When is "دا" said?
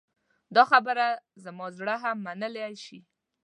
0.55-0.63